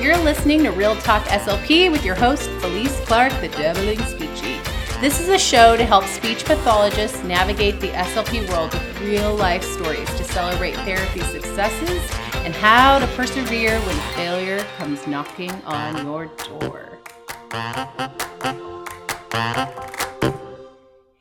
[0.00, 4.62] You're listening to Real Talk SLP with your host, Felice Clark, the Dabbling Speechie.
[5.00, 9.64] This is a show to help speech pathologists navigate the SLP world with real life
[9.64, 12.00] stories to celebrate therapy successes
[12.44, 16.26] and how to persevere when failure comes knocking on your
[16.60, 17.00] door.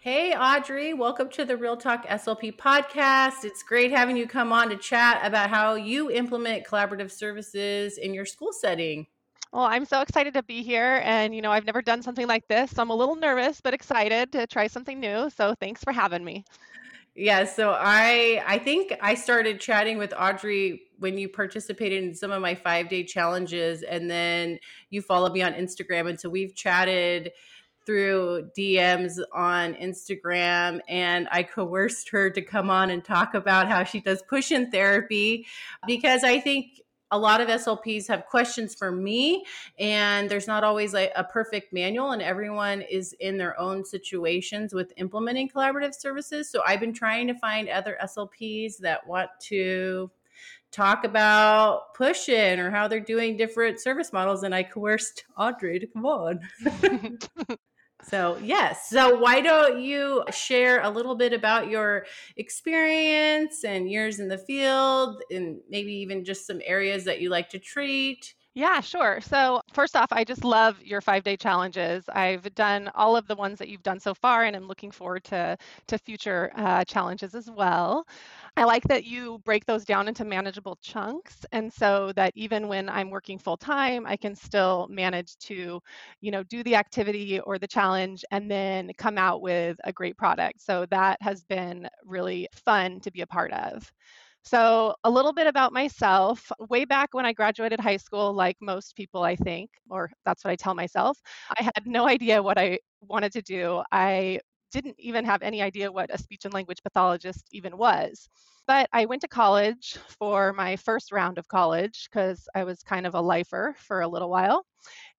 [0.10, 3.44] Hey, Audrey, welcome to the Real Talk SLP podcast.
[3.44, 8.14] It's great having you come on to chat about how you implement collaborative services in
[8.14, 9.08] your school setting.
[9.52, 11.02] Well, I'm so excited to be here.
[11.04, 12.72] And, you know, I've never done something like this.
[12.72, 15.30] So I'm a little nervous, but excited to try something new.
[15.30, 16.45] So thanks for having me.
[17.14, 22.31] Yeah, so I I think I started chatting with Audrey when you participated in some
[22.31, 27.31] of my 5-day challenges and then you followed me on Instagram and so we've chatted
[27.88, 33.84] through DMs on Instagram and I coerced her to come on and talk about how
[33.86, 35.48] she does push in therapy
[35.88, 39.45] because I think a lot of SLPs have questions for me,
[39.80, 44.92] and there's not always a perfect manual, and everyone is in their own situations with
[44.98, 46.50] implementing collaborative services.
[46.50, 50.11] So I've been trying to find other SLPs that want to
[50.72, 55.80] talk about push in or how they're doing different service models, and I coerced Audrey
[55.80, 56.39] to come on.
[58.09, 58.89] So, yes.
[58.89, 62.05] So, why don't you share a little bit about your
[62.38, 67.49] experience and years in the field, and maybe even just some areas that you like
[67.49, 68.33] to treat?
[68.58, 69.22] Yeah, sure.
[69.22, 72.03] So, first off, I just love your five day challenges.
[72.09, 75.23] I've done all of the ones that you've done so far, and I'm looking forward
[75.25, 75.55] to,
[75.86, 78.08] to future uh, challenges as well.
[78.55, 82.89] I like that you break those down into manageable chunks and so that even when
[82.89, 85.80] I'm working full time, I can still manage to,
[86.21, 90.17] you know, do the activity or the challenge and then come out with a great
[90.17, 90.61] product.
[90.61, 93.92] So that has been really fun to be a part of.
[94.48, 96.52] So, a little bit about myself.
[96.70, 100.52] Way back when I graduated high school, like most people, I think, or that's what
[100.52, 101.20] I tell myself,
[101.60, 103.83] I had no idea what I wanted to do.
[103.92, 104.39] I
[104.71, 108.30] didn't even have any idea what a speech and language pathologist even was.
[108.67, 113.05] But I went to college for my first round of college because I was kind
[113.05, 114.66] of a lifer for a little while.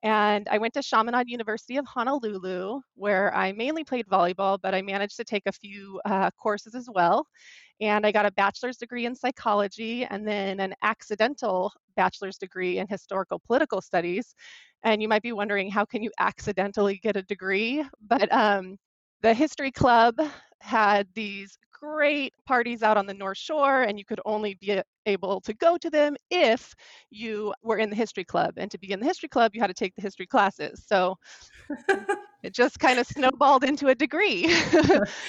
[0.03, 4.81] And I went to Chaminade University of Honolulu, where I mainly played volleyball, but I
[4.81, 7.27] managed to take a few uh, courses as well.
[7.81, 12.87] And I got a bachelor's degree in psychology and then an accidental bachelor's degree in
[12.87, 14.35] historical political studies.
[14.85, 17.85] And you might be wondering, how can you accidentally get a degree?
[18.01, 18.77] But um,
[19.23, 20.15] the history club
[20.61, 25.41] had these great parties out on the North Shore, and you could only be able
[25.43, 26.75] to go to them if
[27.11, 28.55] you were in the history club.
[28.57, 30.85] And to be in the history club, you had to take the history classes.
[30.87, 31.17] So
[32.43, 34.55] it just kind of snowballed into a degree.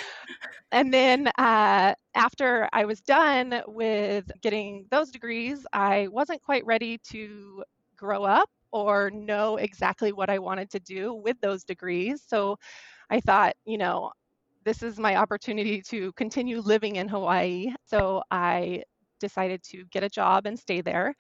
[0.72, 6.98] and then uh, after I was done with getting those degrees, I wasn't quite ready
[7.10, 7.64] to
[7.96, 12.24] grow up or know exactly what I wanted to do with those degrees.
[12.26, 12.58] So
[13.10, 14.12] I thought, you know,
[14.70, 17.74] this is my opportunity to continue living in Hawaii.
[17.86, 18.84] So I
[19.20, 21.16] decided to get a job and stay there.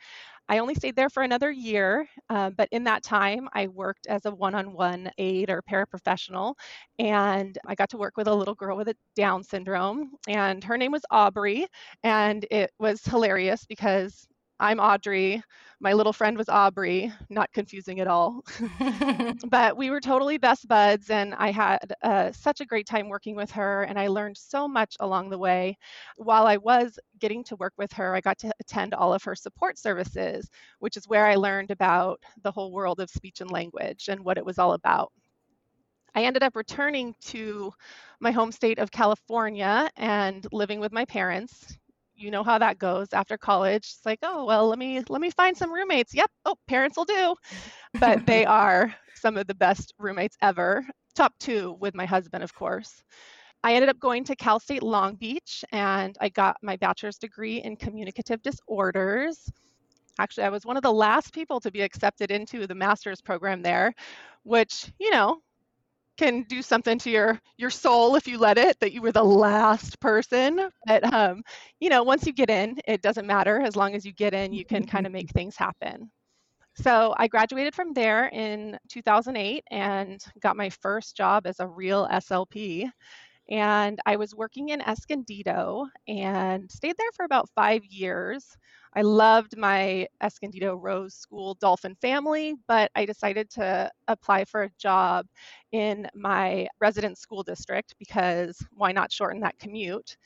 [0.49, 4.25] I only stayed there for another year, uh, but in that time, I worked as
[4.25, 6.55] a one on one aide or paraprofessional.
[6.99, 10.77] And I got to work with a little girl with a Down syndrome, and her
[10.77, 11.67] name was Aubrey.
[12.03, 14.27] And it was hilarious because
[14.61, 15.41] I'm Audrey.
[15.79, 18.43] My little friend was Aubrey, not confusing at all.
[19.49, 23.35] but we were totally best buds, and I had uh, such a great time working
[23.37, 25.77] with her, and I learned so much along the way.
[26.17, 29.35] While I was getting to work with her, I got to attend all of her
[29.35, 30.49] support services,
[30.79, 34.37] which is where I learned about the whole world of speech and language and what
[34.37, 35.13] it was all about.
[36.13, 37.71] I ended up returning to
[38.19, 41.77] my home state of California and living with my parents
[42.19, 45.31] you know how that goes after college it's like oh well let me let me
[45.31, 46.13] find some roommates.
[46.13, 47.35] Yep oh parents will do.
[47.99, 50.85] But they are some of the best roommates ever
[51.15, 53.03] top two with my husband of course.
[53.63, 57.61] I ended up going to cal state long beach and i got my bachelor's degree
[57.61, 59.49] in communicative disorders.
[60.19, 63.61] Actually i was one of the last people to be accepted into the master's program
[63.61, 63.93] there
[64.43, 65.39] which you know
[66.19, 69.23] can do something to your your soul if you let it that you were the
[69.23, 70.69] last person.
[70.85, 71.41] But um,
[71.79, 73.61] you know once you get in it doesn't matter.
[73.61, 76.11] As long as you get in you can kind of make things happen.
[76.75, 82.07] So i graduated from there in 2008 and got my first job as a real
[82.07, 82.91] slp
[83.49, 88.57] and I was working in Escondido and stayed there for about five years.
[88.95, 94.71] I loved my Escondido Rose School dolphin family, but I decided to apply for a
[94.79, 95.25] job
[95.71, 100.17] in my resident school district because why not shorten that commute?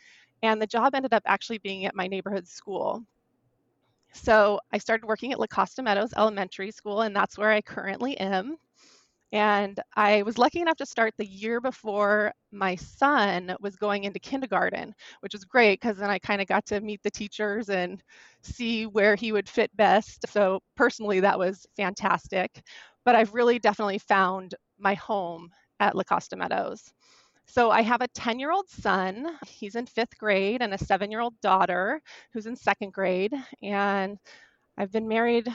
[0.41, 3.03] And the job ended up actually being at my neighborhood school.
[4.13, 8.17] So I started working at La Costa Meadows Elementary School, and that's where I currently
[8.17, 8.57] am.
[9.33, 14.19] And I was lucky enough to start the year before my son was going into
[14.19, 18.01] kindergarten, which was great because then I kind of got to meet the teachers and
[18.43, 20.25] see where he would fit best.
[20.29, 22.63] So, personally, that was fantastic.
[23.05, 25.51] But I've really definitely found my home
[25.81, 26.93] at La Costa Meadows.
[27.47, 29.37] So I have a 10 year old son.
[29.47, 32.01] He's in fifth grade, and a seven year old daughter
[32.33, 33.33] who's in second grade.
[33.63, 34.19] And
[34.77, 35.47] I've been married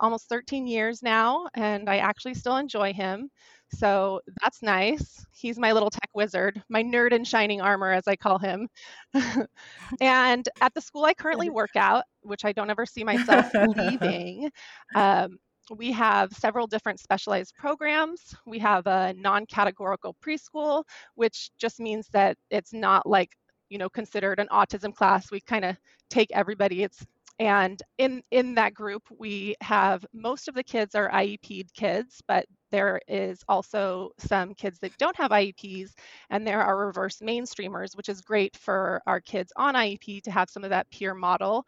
[0.00, 3.30] almost 13 years now, and I actually still enjoy him.
[3.70, 5.24] So that's nice.
[5.32, 8.68] He's my little tech wizard, my nerd in shining armor, as I call him.
[10.00, 14.50] and at the school I currently work at, which I don't ever see myself leaving,
[14.94, 15.38] um,
[15.76, 18.34] we have several different specialized programs.
[18.46, 20.84] We have a non-categorical preschool,
[21.14, 23.36] which just means that it's not like
[23.68, 25.30] you know considered an autism class.
[25.30, 25.76] We kind of
[26.08, 26.82] take everybody.
[26.84, 27.04] It's
[27.38, 32.46] and in in that group we have most of the kids are IEP kids, but
[32.70, 35.92] there is also some kids that don't have IEPs,
[36.30, 40.50] and there are reverse mainstreamers, which is great for our kids on IEP to have
[40.50, 41.64] some of that peer model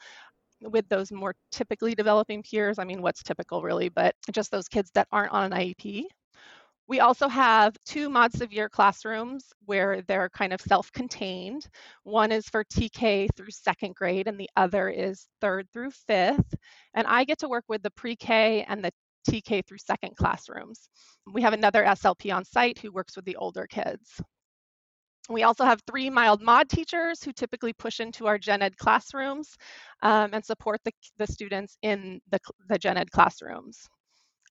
[0.63, 2.79] with those more typically developing peers.
[2.79, 6.05] I mean, what's typical really, but just those kids that aren't on an IEP.
[6.91, 11.69] We also have two mod severe classrooms where they're kind of self-contained.
[12.03, 16.53] One is for TK through second grade and the other is third through fifth.
[16.95, 18.91] And I get to work with the pre-K and the
[19.31, 20.89] TK through second classrooms.
[21.33, 24.21] We have another SLP on site who works with the older kids.
[25.29, 29.57] We also have three mild mod teachers who typically push into our gen ed classrooms
[30.03, 33.89] um, and support the, the students in the, the gen ed classrooms.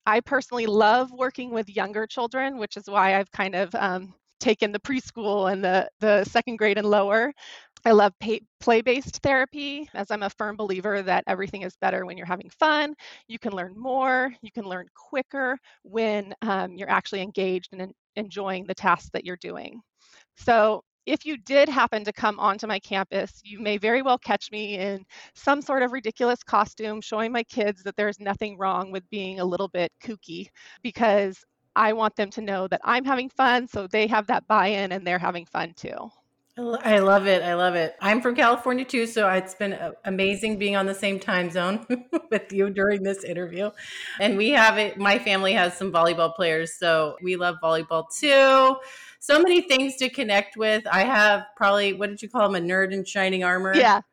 [0.06, 4.72] I personally love working with younger children, which is why I've kind of um, taken
[4.72, 7.32] the preschool and the, the second grade and lower.
[7.84, 8.12] I love
[8.60, 12.50] play based therapy, as I'm a firm believer that everything is better when you're having
[12.50, 12.94] fun.
[13.26, 18.66] You can learn more, you can learn quicker when um, you're actually engaged and enjoying
[18.66, 19.80] the tasks that you're doing.
[20.36, 24.50] So if you did happen to come onto my campus, you may very well catch
[24.52, 25.04] me in
[25.34, 29.44] some sort of ridiculous costume showing my kids that there's nothing wrong with being a
[29.44, 30.46] little bit kooky
[30.82, 34.68] because I want them to know that I'm having fun so they have that buy
[34.68, 36.10] in and they're having fun too.
[36.56, 37.42] I love it.
[37.42, 37.96] I love it.
[38.00, 41.86] I'm from California too, so it's been uh, amazing being on the same time zone
[42.30, 43.70] with you during this interview.
[44.20, 48.76] And we have it, my family has some volleyball players, so we love volleyball too
[49.20, 50.84] so many things to connect with.
[50.86, 53.74] I have probably what did you call him a nerd in shining armor?
[53.76, 54.00] Yeah.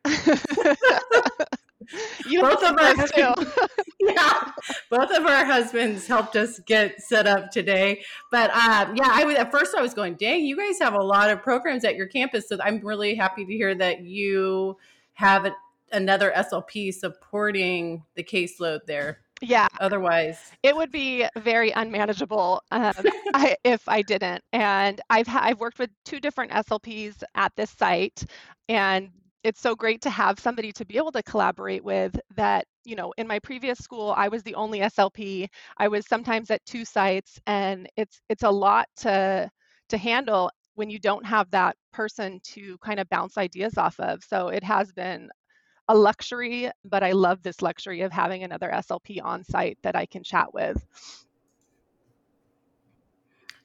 [2.28, 3.54] you both of our husbands,
[4.00, 4.52] yeah,
[4.90, 8.02] both of our husbands helped us get set up today.
[8.30, 11.02] But um, yeah, I was at first I was going, dang, you guys have a
[11.02, 12.48] lot of programs at your campus.
[12.48, 14.76] So I'm really happy to hear that you
[15.14, 15.50] have
[15.90, 19.68] another SLP supporting the caseload there yeah.
[19.80, 22.92] Otherwise it would be very unmanageable um,
[23.34, 24.42] I, if i didn't.
[24.52, 28.24] And i've i've worked with two different slps at this site
[28.68, 29.10] and
[29.44, 33.12] it's so great to have somebody to be able to collaborate with that you know
[33.18, 35.46] in my previous school i was the only slp
[35.78, 39.48] i was sometimes at two sites and it's it's a lot to
[39.88, 44.22] to handle when you don't have that person to kind of bounce ideas off of.
[44.22, 45.28] So it has been
[45.88, 50.06] a luxury, but I love this luxury of having another SLP on site that I
[50.06, 50.84] can chat with.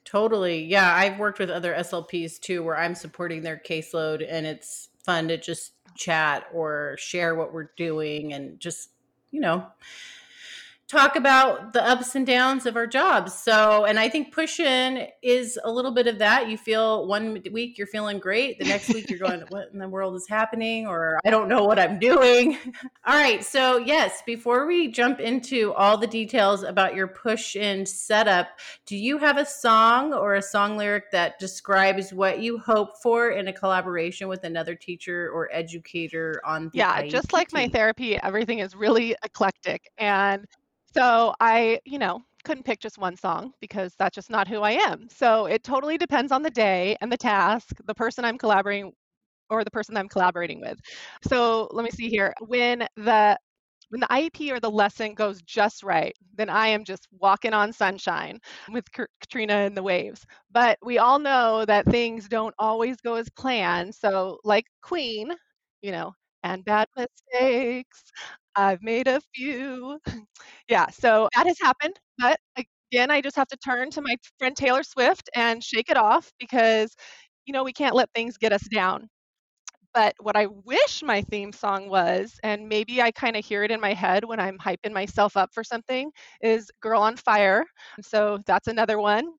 [0.05, 0.63] Totally.
[0.63, 5.27] Yeah, I've worked with other SLPs too where I'm supporting their caseload and it's fun
[5.29, 5.91] to just oh.
[5.95, 8.91] chat or share what we're doing and just,
[9.31, 9.65] you know,
[10.93, 13.33] talk about the ups and downs of our jobs.
[13.33, 16.49] So, and I think push in is a little bit of that.
[16.49, 19.89] You feel one week you're feeling great, the next week you're going, what in the
[19.89, 20.85] world is happening?
[20.85, 22.57] Or I don't know what I'm doing.
[23.05, 23.43] all right.
[23.43, 28.47] So, yes, before we jump into all the details about your push in setup,
[28.85, 33.31] do you have a song or a song lyric that describes what you hope for
[33.31, 37.67] in a collaboration with another teacher or educator on the yeah IEP just like my
[37.67, 40.45] therapy everything is really eclectic and
[40.93, 44.71] so I, you know, couldn't pick just one song because that's just not who I
[44.71, 45.07] am.
[45.09, 48.91] So it totally depends on the day and the task, the person I'm collaborating
[49.49, 50.79] or the person I'm collaborating with.
[51.27, 52.33] So let me see here.
[52.47, 53.37] When the
[53.89, 57.71] when the IEP or the lesson goes just right, then I am just walking on
[57.73, 58.39] sunshine
[58.71, 58.85] with
[59.21, 60.25] Katrina and the waves.
[60.51, 63.93] But we all know that things don't always go as planned.
[63.95, 65.31] So, like Queen,
[65.83, 68.03] you know, and bad mistakes,
[68.55, 69.99] I've made a few.
[70.69, 71.99] yeah, so that has happened.
[72.19, 72.39] But
[72.91, 76.31] again, I just have to turn to my friend Taylor Swift and shake it off
[76.39, 76.95] because,
[77.45, 79.09] you know, we can't let things get us down.
[79.93, 83.71] But what I wish my theme song was, and maybe I kind of hear it
[83.71, 87.65] in my head when I'm hyping myself up for something, is Girl on Fire.
[88.01, 89.33] So that's another one.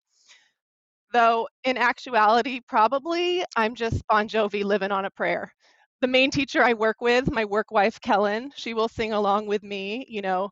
[1.13, 5.55] Though in actuality, probably I'm just Bon Jovi living on a prayer.
[6.05, 9.63] The main teacher I work with, my work wife Kellen, she will sing along with
[9.63, 10.51] me, you know,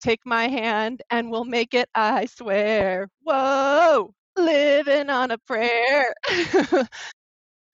[0.00, 3.10] take my hand and we'll make it, I swear.
[3.22, 6.14] Whoa, living on a prayer.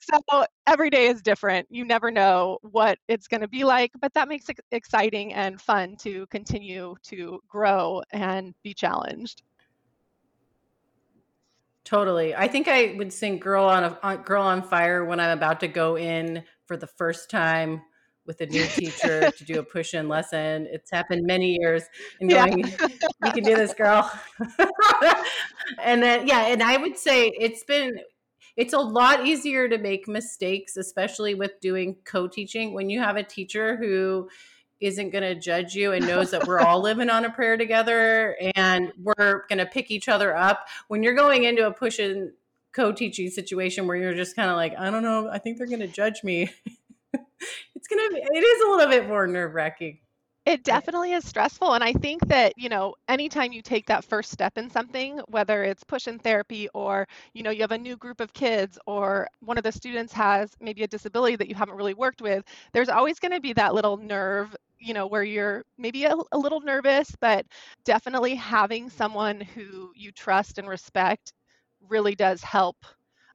[0.01, 1.69] so every day is different.
[1.71, 5.61] You never know what it's going to be like, but that makes it exciting and
[5.61, 9.45] fun to continue to grow and be challenged.
[11.85, 12.35] Totally.
[12.35, 15.69] I think I would sing "Girl on a Girl on Fire" when I'm about to
[15.69, 17.83] go in for the first time
[18.27, 20.67] with a new teacher to do a push-in lesson.
[20.71, 21.85] It's happened many years,
[22.21, 22.89] and going, yeah.
[23.25, 24.11] "You can do this, girl."
[25.83, 27.99] and then, yeah, and I would say it's been
[28.57, 33.23] it's a lot easier to make mistakes, especially with doing co-teaching when you have a
[33.23, 34.29] teacher who
[34.81, 38.37] isn't going to judge you and knows that we're all living on a prayer together
[38.55, 40.67] and we're going to pick each other up.
[40.89, 42.33] When you're going into a push and
[42.75, 45.81] co-teaching situation where you're just kind of like, I don't know, I think they're going
[45.81, 46.51] to judge me.
[47.13, 49.99] it's going to it is a little bit more nerve wracking.
[50.47, 51.73] It definitely is stressful.
[51.73, 55.65] And I think that, you know, anytime you take that first step in something, whether
[55.65, 59.57] it's pushing therapy or, you know, you have a new group of kids or one
[59.57, 63.19] of the students has maybe a disability that you haven't really worked with, there's always
[63.19, 67.09] going to be that little nerve you know where you're maybe a, a, little nervous
[67.21, 67.47] but
[67.85, 71.33] definitely having someone who you trust and respect
[71.89, 72.85] really does help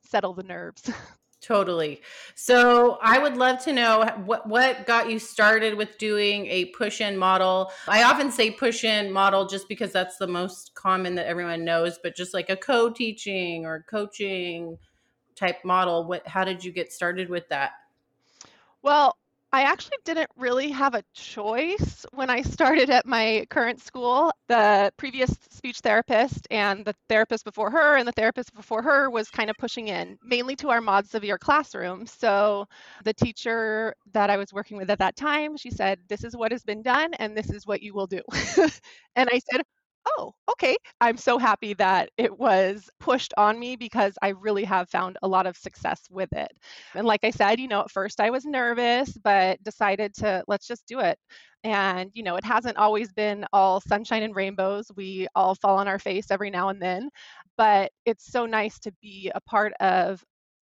[0.01, 0.89] settle the nerves
[1.41, 2.01] Totally.
[2.35, 6.99] So I would love to know what what got you started with doing a push
[6.99, 7.71] in model.
[7.87, 11.97] I often say push in model just because that's the most common that everyone knows,
[12.03, 14.77] but just like a co-teaching or coaching
[15.35, 17.71] type model, what how did you get started with that?
[18.81, 19.15] Well,
[19.51, 24.31] I actually didn't really have a choice when I started at my current school.
[24.47, 29.31] The previous speech therapist and the therapist before her and the therapist before her was
[29.31, 32.05] kind of pushing in, mainly to our mod severe classroom.
[32.05, 32.67] So
[33.03, 36.51] the teacher that I was working with at that time, she said, This is what
[36.51, 38.21] has been done and this is what you will do.
[39.15, 39.61] and I said,
[40.05, 40.75] oh, okay.
[41.01, 45.27] I'm so happy that it was pushed on me because I really have found a
[45.27, 46.51] lot of success with it.
[46.95, 50.67] And like I said, you know, at first I was nervous, but decided to let's
[50.67, 51.19] just do it.
[51.63, 54.89] And, you know, it hasn't always been all sunshine and rainbows.
[54.95, 57.09] We all fall on our face every now and then,
[57.57, 60.23] but it's so nice to be a part of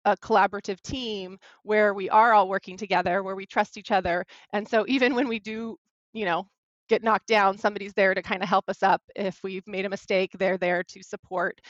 [0.04, 4.24] a collaborative team where we are all working together, where we trust each other.
[4.52, 5.76] And so even when we do,
[6.14, 6.48] you know,
[6.88, 9.02] get knocked down, somebody's there to kind of help us up.
[9.14, 11.60] If we've made a mistake, they're there to support.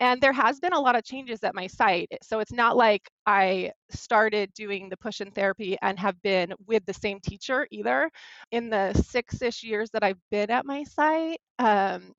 [0.00, 2.08] And there has been a lot of changes at my site.
[2.22, 6.86] So it's not like I started doing the push in therapy and have been with
[6.86, 8.10] the same teacher either.
[8.50, 12.14] In the six ish years that I've been at my site, um,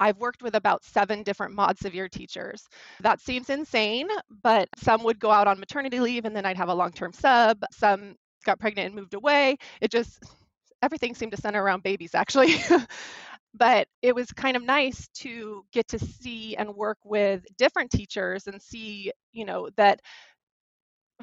[0.00, 2.66] I've worked with about seven different mod severe teachers.
[3.00, 4.08] That seems insane,
[4.42, 7.12] but some would go out on maternity leave and then I'd have a long term
[7.12, 7.58] sub.
[7.72, 9.56] Some got pregnant and moved away.
[9.80, 10.18] It just
[10.86, 12.56] everything seemed to center around babies actually.
[13.54, 18.46] but it was kind of nice to get to see and work with different teachers
[18.46, 20.00] and see, you know, that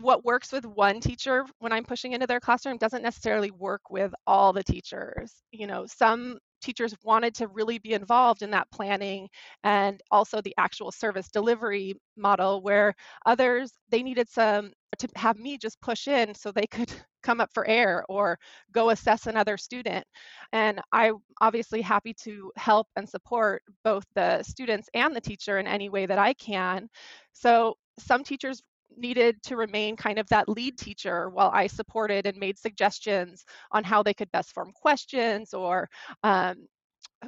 [0.02, 4.14] what works with one teacher when I'm pushing into their classroom doesn't necessarily work with
[4.26, 5.32] all the teachers.
[5.52, 9.28] You know, some teachers wanted to really be involved in that planning
[9.64, 12.94] and also the actual service delivery model where
[13.26, 16.92] others they needed some to have me just push in so they could
[17.24, 18.38] come up for air or
[18.74, 20.06] go assess another student.
[20.52, 25.68] And i'm obviously happy to help and support both the students and the teacher in
[25.68, 26.90] any way that i can.
[27.34, 28.62] So some teachers
[28.98, 33.84] needed to remain kind of that lead teacher while I supported and made suggestions on
[33.84, 35.90] how they could best form questions or
[36.24, 36.68] um,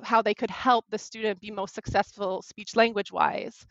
[0.03, 3.65] how they could help the student be most successful speech language wise.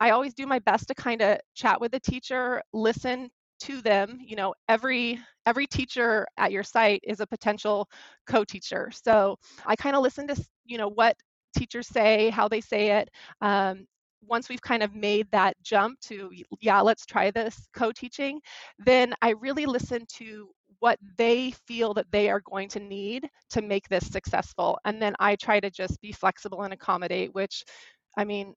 [0.00, 4.18] I always do my best to kind of chat with the teacher, listen to them
[4.22, 7.88] you know every every teacher at your site is a potential
[8.26, 11.16] co-teacher so i kind of listen to you know what
[11.56, 13.08] teachers say how they say it
[13.40, 13.86] um,
[14.22, 16.30] once we've kind of made that jump to,
[16.60, 18.40] yeah, let's try this co teaching,
[18.78, 20.48] then I really listen to
[20.80, 24.78] what they feel that they are going to need to make this successful.
[24.84, 27.64] And then I try to just be flexible and accommodate, which
[28.16, 28.54] I mean,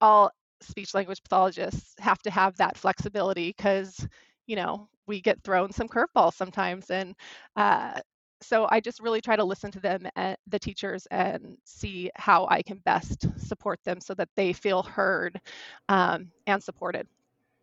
[0.00, 0.30] all
[0.62, 4.06] speech language pathologists have to have that flexibility because,
[4.46, 6.90] you know, we get thrown some curveballs sometimes.
[6.90, 7.14] And
[7.56, 8.00] uh,
[8.42, 12.46] so I just really try to listen to them, and the teachers, and see how
[12.50, 15.40] I can best support them so that they feel heard
[15.88, 17.06] um, and supported.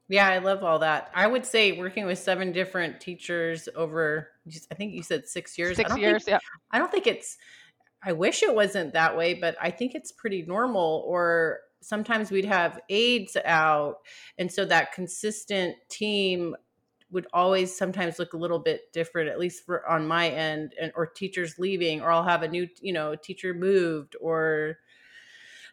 [0.10, 1.12] Yeah, I love all that.
[1.14, 4.30] I would say working with seven different teachers over,
[4.72, 5.76] I think you said six years.
[5.76, 6.50] Six years, think, yeah.
[6.72, 7.38] I don't think it's,
[8.02, 11.04] I wish it wasn't that way, but I think it's pretty normal.
[11.06, 13.98] Or sometimes we'd have aides out.
[14.38, 16.56] And so that consistent team
[17.12, 20.92] would always sometimes look a little bit different, at least for on my end, and
[20.96, 24.78] or teachers leaving, or I'll have a new, you know, teacher moved or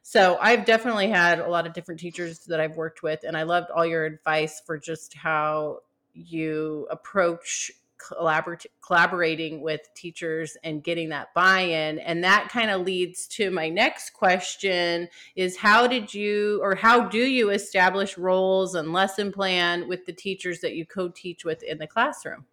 [0.07, 3.45] so I've definitely had a lot of different teachers that I've worked with, and I
[3.45, 5.79] loved all your advice for just how
[6.12, 7.73] you approach
[8.06, 13.68] collaborating collaborating with teachers and getting that buy-in and that kind of leads to my
[13.68, 19.88] next question is how did you or how do you establish roles and lesson plan
[19.88, 22.44] with the teachers that you co-teach with in the classroom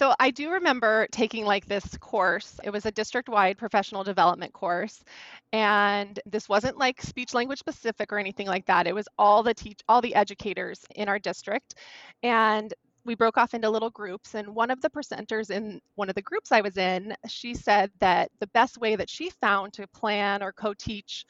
[0.00, 2.58] so I do remember taking like this course.
[2.64, 5.04] It was a district-wide professional development course.
[5.52, 8.86] And this wasn't like speech language specific or anything like that.
[8.86, 11.74] It was all the teach all the educators in our district.
[12.22, 12.72] And
[13.04, 16.22] we broke off into little groups and one of the presenters in one of the
[16.22, 20.42] groups I was in, she said that the best way that she found to plan
[20.42, 21.24] or co-teach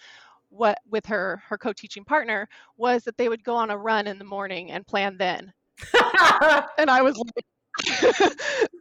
[0.48, 4.18] what with her her co-teaching partner was that they would go on a run in
[4.18, 5.52] the morning and plan then.
[6.78, 7.44] and I was like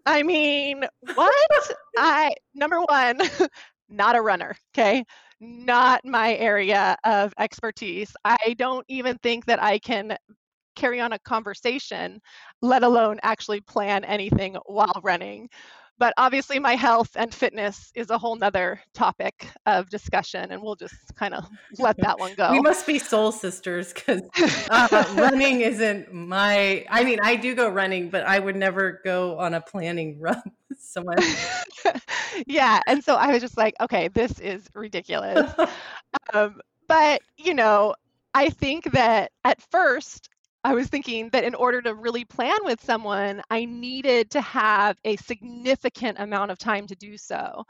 [0.06, 1.72] I mean, what?
[1.98, 3.20] I number one,
[3.90, 5.06] not a runner, okay?
[5.40, 8.14] Not my area of expertise.
[8.26, 10.18] I don't even think that I can
[10.80, 12.22] carry on a conversation,
[12.62, 15.50] let alone actually plan anything while running.
[15.98, 20.78] But obviously my health and fitness is a whole nother topic of discussion and we'll
[20.78, 21.44] just kind of
[21.78, 22.54] let that one go.
[22.54, 24.22] we must be soul sisters because
[24.70, 29.38] uh, running isn't my i mean i do go running but i would never go
[29.38, 31.18] on a planning run with someone.
[32.48, 35.52] Yeah and so i was just like okay this is ridiculous.
[36.34, 37.94] Um, but you know
[38.34, 40.30] i think that at first
[40.64, 44.98] I was thinking that in order to really plan with someone, I needed to have
[45.06, 47.64] a significant amount of time to do so.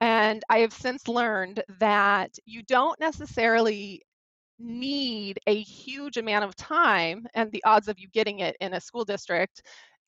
[0.00, 4.02] And I have since learned that you don't necessarily
[4.58, 8.80] need a huge amount of time, and the odds of you getting it in a
[8.80, 9.62] school district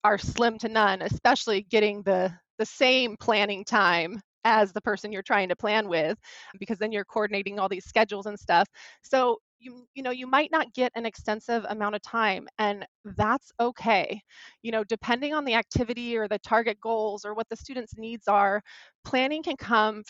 [0.05, 5.23] are slim to none, especially getting the the same planning time as the person you're
[5.23, 6.18] trying to plan with
[6.61, 8.68] because then you're coordinating all these schedules and stuff.
[9.03, 13.53] So you you know you might not get an extensive amount of time and that's
[13.61, 14.20] okay.
[14.62, 18.29] You know depending on the activity or the target goals or what the students needs
[18.29, 18.62] are
[19.05, 20.03] planning can come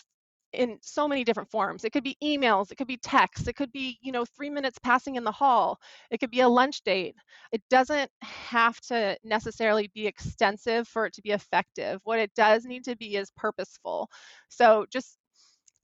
[0.53, 1.83] in so many different forms.
[1.83, 4.79] It could be emails it could be texts it could be you know 3 minutes
[4.79, 5.79] passing in the hall
[6.11, 7.15] it could be a lunch date.
[7.51, 11.99] It doesn't have to necessarily be extensive for it to be effective.
[12.05, 14.09] What it does need to be is purposeful.
[14.49, 15.17] So just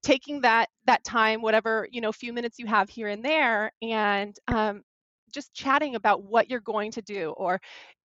[0.04, 4.38] taking that that time whatever you know few minutes you have here and there and
[4.48, 4.84] um,
[5.32, 7.60] just chatting about what you're going to do or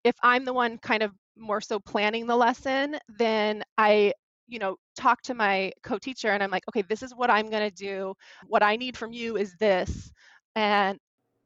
[0.03, 4.13] if i'm the one kind of more so planning the lesson then i
[4.47, 7.67] you know talk to my co-teacher and i'm like okay this is what i'm going
[7.69, 8.13] to do.
[8.47, 10.11] What i need from you is this
[10.55, 10.99] and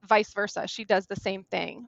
[0.07, 1.87] vice versa she does the same thing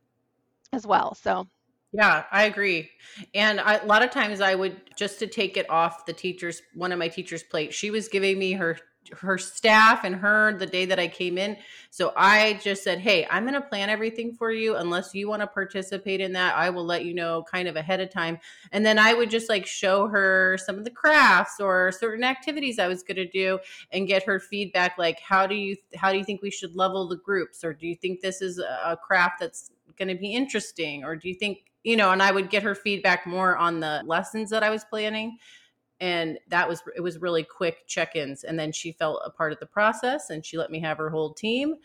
[0.73, 1.45] as well so
[1.93, 2.89] yeah, I agree.
[3.33, 6.61] And I, a lot of times I would just to take it off the teacher's
[6.73, 7.73] one of my teacher's plate.
[7.73, 8.77] She was giving me her
[9.13, 11.57] her staff and her the day that I came in.
[11.89, 15.41] So I just said, "Hey, I'm going to plan everything for you unless you want
[15.41, 16.55] to participate in that.
[16.55, 18.39] I will let you know kind of ahead of time."
[18.71, 22.79] And then I would just like show her some of the crafts or certain activities
[22.79, 23.59] I was going to do
[23.91, 27.07] and get her feedback like, "How do you how do you think we should level
[27.07, 31.03] the groups or do you think this is a craft that's going to be interesting
[31.03, 34.03] or do you think you know, and I would get her feedback more on the
[34.05, 35.37] lessons that I was planning.
[35.99, 38.43] And that was, it was really quick check ins.
[38.43, 41.09] And then she felt a part of the process and she let me have her
[41.09, 41.75] whole team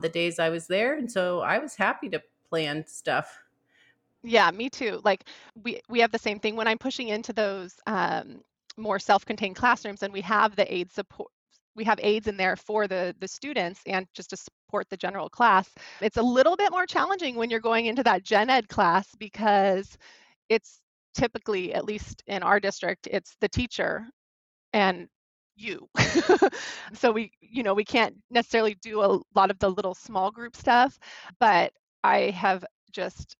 [0.00, 0.96] the days I was there.
[0.96, 3.38] And so I was happy to plan stuff.
[4.22, 5.00] Yeah, me too.
[5.04, 5.24] Like
[5.62, 8.42] we we have the same thing when I'm pushing into those um,
[8.76, 11.30] more self-contained classrooms and we have the aid support
[11.74, 15.28] we have aides in there for the the students and just to support the general
[15.28, 15.70] class.
[16.00, 19.96] It's a little bit more challenging when you're going into that gen ed class because
[20.48, 20.80] it's
[21.14, 24.06] typically at least in our district it's the teacher
[24.72, 25.08] and
[25.56, 25.88] you.
[26.94, 30.56] so we you know we can't necessarily do a lot of the little small group
[30.56, 30.98] stuff,
[31.40, 31.72] but
[32.04, 33.36] I have just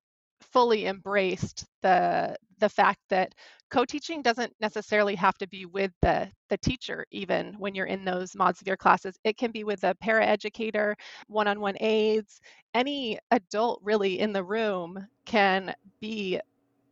[0.52, 3.34] fully embraced the the fact that
[3.70, 8.34] co-teaching doesn't necessarily have to be with the the teacher even when you're in those
[8.34, 10.94] mod severe classes it can be with a paraeducator
[11.26, 12.40] one-on-one aides
[12.74, 16.40] any adult really in the room can be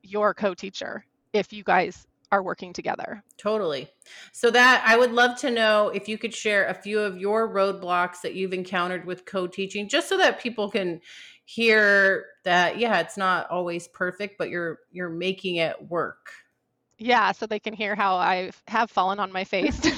[0.02, 3.22] your co-teacher if you guys are working together.
[3.38, 3.88] Totally.
[4.32, 7.52] So that I would love to know if you could share a few of your
[7.52, 11.00] roadblocks that you've encountered with co-teaching just so that people can
[11.44, 16.32] hear that yeah, it's not always perfect, but you're you're making it work.
[16.98, 19.78] Yeah, so they can hear how I have fallen on my face.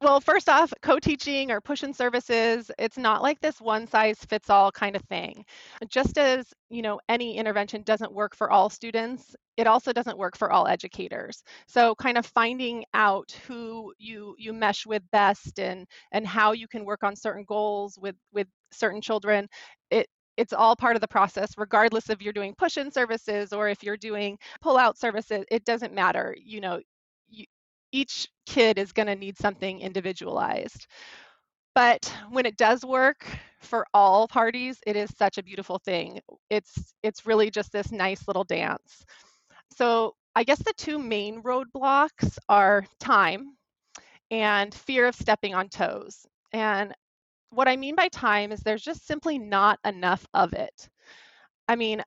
[0.00, 4.70] well, first off, co-teaching or push-in services, it's not like this one size fits all
[4.72, 5.44] kind of thing.
[5.88, 10.36] Just as, you know, any intervention doesn't work for all students, it also doesn't work
[10.36, 11.42] for all educators.
[11.66, 16.68] So kind of finding out who you you mesh with best and and how you
[16.68, 19.48] can work on certain goals with with certain children,
[19.90, 23.82] it it's all part of the process regardless if you're doing push-in services or if
[23.82, 26.80] you're doing pull-out services it doesn't matter you know
[27.28, 27.44] you,
[27.92, 30.86] each kid is going to need something individualized.
[31.74, 33.26] But when it does work
[33.60, 36.20] for all parties it is such a beautiful thing.
[36.50, 39.04] It's it's really just this nice little dance.
[39.74, 43.56] So i guess the two main roadblocks are time
[44.30, 46.26] and fear of stepping on toes.
[46.52, 46.94] And
[47.50, 50.88] what I mean by time is there's just simply not enough of it.
[51.68, 52.02] I mean,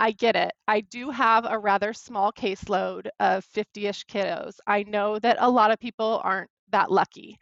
[0.00, 0.52] I get it.
[0.68, 4.58] I do have a rather small caseload of 50 ish kiddos.
[4.66, 7.38] I know that a lot of people aren't that lucky,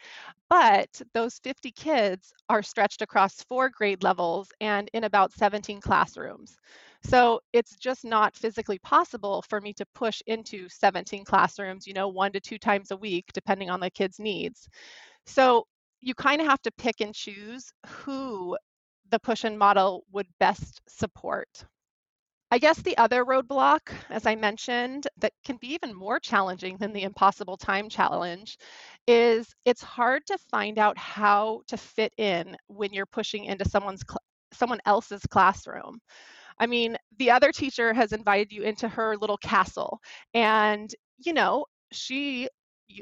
[0.49, 6.57] but those 50 kids are stretched across four grade levels and in about 17 classrooms.
[7.03, 12.09] So it's just not physically possible for me to push into 17 classrooms, you know,
[12.09, 14.69] one to two times a week, depending on the kids' needs.
[15.27, 15.67] So
[16.07, 18.57] you kind of have to pick and choose who
[19.11, 21.49] the push-in model would best support.
[22.53, 26.93] I guess the other roadblock, as I mentioned, that can be even more challenging than
[26.93, 28.57] the impossible time challenge
[29.09, 34.05] is it's hard to find out how to fit in when you're pushing into someone's
[34.09, 35.99] cl- someone else's classroom.
[36.59, 40.01] I mean, the other teacher has invited you into her little castle
[40.35, 42.49] and you know, she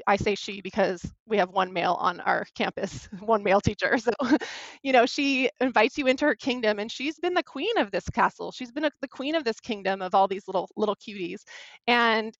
[0.07, 3.97] I say she because we have one male on our campus, one male teacher.
[3.97, 4.11] So,
[4.83, 8.09] you know, she invites you into her kingdom and she's been the queen of this
[8.09, 8.51] castle.
[8.51, 11.41] She's been the queen of this kingdom of all these little little cuties.
[11.87, 12.35] And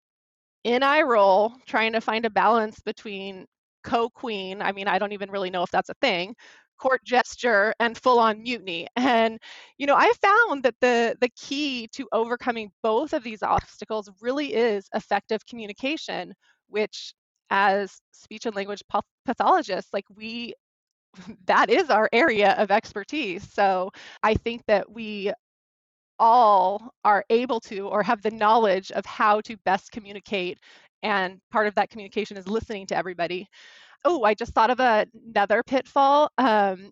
[0.64, 3.46] in I roll trying to find a balance between
[3.84, 6.36] co-queen, I mean, I don't even really know if that's a thing,
[6.78, 8.88] court gesture and full on mutiny.
[8.98, 9.40] And
[9.78, 14.54] you know, I found that the the key to overcoming both of these obstacles really
[14.56, 16.34] is effective communication
[16.68, 17.14] which
[17.50, 18.82] as speech and language
[19.26, 20.54] pathologists like we
[21.46, 23.52] that is our area of expertise.
[23.52, 23.92] So
[24.24, 25.32] i think that we
[26.20, 30.58] all are able to or have the knowledge of how to best communicate
[31.04, 33.48] and part of that communication is listening to everybody.
[34.06, 35.06] Oh i just thought of a,
[35.36, 36.30] another pitfall.
[36.38, 36.92] Um,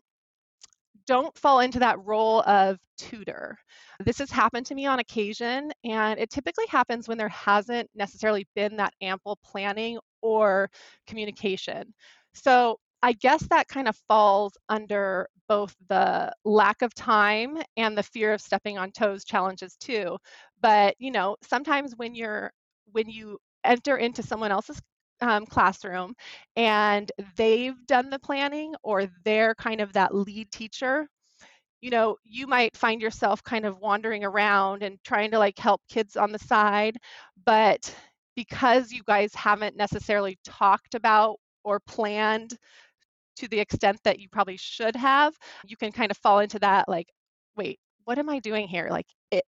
[1.06, 3.58] don't fall into that role of tutor.
[4.00, 8.48] This has happened to me on occasion, and it typically happens when there hasn't necessarily
[8.56, 10.72] been that ample planning or
[11.08, 11.94] communication.
[12.34, 18.04] So I guess that kind of falls under both the lack of time and the
[18.04, 20.18] fear of stepping on toes challenges too.
[20.62, 22.52] But you know, sometimes when you're
[22.92, 24.80] when you enter into someone else's
[25.22, 26.16] um, classroom
[26.56, 31.08] and they've done the planning or they're kind of that lead teacher
[31.82, 35.82] you know you might find yourself kind of wandering around and trying to like help
[35.90, 36.98] kids on the side
[37.46, 37.94] but
[38.36, 42.58] because you guys haven't necessarily talked about or planned
[43.36, 45.34] to the extent that you probably should have
[45.66, 47.08] you can kind of fall into that like
[47.56, 49.46] wait what am i doing here like it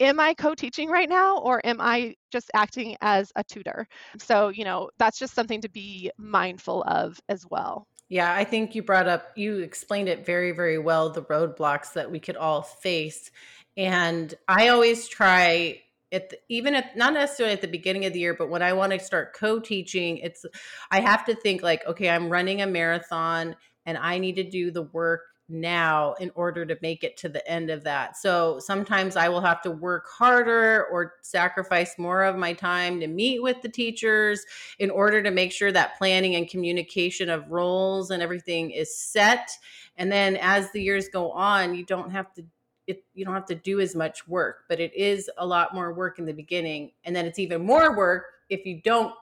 [0.00, 3.86] am I co teaching right now or am I just acting as a tutor?
[4.18, 7.86] So, you know, that's just something to be mindful of as well.
[8.08, 12.10] Yeah, I think you brought up, you explained it very, very well the roadblocks that
[12.10, 13.30] we could all face.
[13.76, 18.20] And I always try at the, even at not necessarily at the beginning of the
[18.20, 20.44] year, but when I want to start co-teaching, it's
[20.90, 24.70] I have to think like, okay, I'm running a marathon and I need to do
[24.70, 28.16] the work now in order to make it to the end of that.
[28.16, 33.06] So sometimes I will have to work harder or sacrifice more of my time to
[33.06, 34.44] meet with the teachers
[34.78, 39.50] in order to make sure that planning and communication of roles and everything is set.
[39.96, 42.44] And then as the years go on, you don't have to
[42.86, 45.92] it, you don't have to do as much work, but it is a lot more
[45.92, 46.92] work in the beginning.
[47.04, 49.14] And then it's even more work if you don't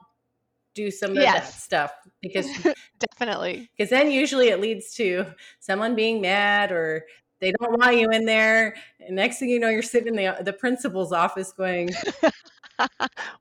[0.74, 1.52] do some of yes.
[1.52, 2.48] that stuff because
[2.98, 5.24] definitely because then usually it leads to
[5.60, 7.04] someone being mad or
[7.40, 10.42] they don't want you in there and next thing you know you're sitting in the
[10.42, 11.90] the principal's office going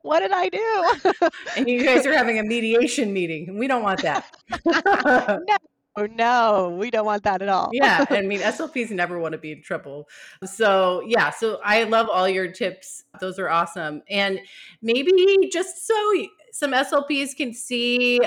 [0.01, 1.21] what did I do?
[1.57, 3.57] and you guys are having a mediation meeting.
[3.57, 4.25] We don't want that.
[4.65, 5.57] no.
[5.95, 7.69] Oh no, we don't want that at all.
[7.71, 10.10] yeah, I mean SLPs never want to be in trouble.
[10.43, 13.03] So yeah, so I love all your tips.
[13.19, 14.01] Those are awesome.
[14.10, 14.39] And
[14.82, 16.13] maybe just so
[16.51, 18.19] some SLPs can see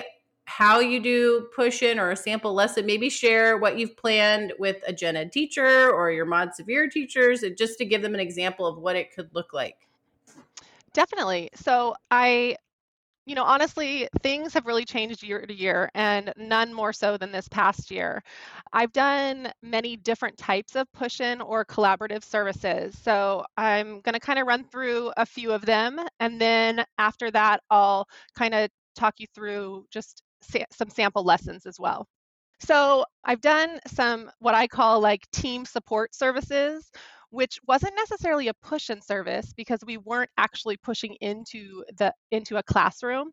[0.44, 4.76] how you do push in or a sample lesson, maybe share what you've planned with
[4.86, 8.20] a gen ed teacher or your mod severe teachers, and just to give them an
[8.20, 9.88] example of what it could look like.
[10.92, 11.50] Definitely.
[11.54, 12.56] So I
[13.26, 17.32] you know, honestly, things have really changed year to year, and none more so than
[17.32, 18.22] this past year.
[18.72, 22.96] I've done many different types of push in or collaborative services.
[23.02, 27.30] So I'm going to kind of run through a few of them, and then after
[27.32, 30.22] that, I'll kind of talk you through just
[30.72, 32.06] some sample lessons as well.
[32.60, 36.90] So I've done some what I call like team support services,
[37.36, 42.62] which wasn't necessarily a push-in service because we weren't actually pushing into the into a
[42.62, 43.30] classroom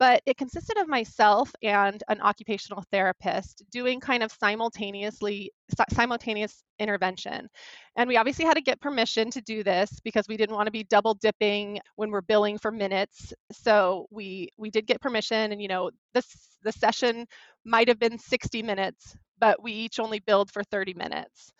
[0.00, 5.52] but it consisted of myself and an occupational therapist doing kind of simultaneously
[5.90, 7.48] simultaneous intervention.
[7.96, 10.72] And we obviously had to get permission to do this because we didn't want to
[10.72, 13.32] be double dipping when we're billing for minutes.
[13.52, 16.26] So we we did get permission and you know this
[16.64, 17.26] the session
[17.64, 21.52] might have been 60 minutes but we each only billed for 30 minutes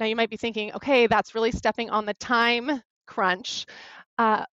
[0.00, 3.66] now you might be thinking, okay, that's really stepping on the time crunch.
[4.18, 4.44] Uh,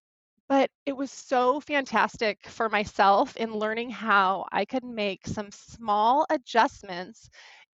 [0.47, 6.25] but it was so fantastic for myself in learning how I could make some small
[6.29, 7.29] adjustments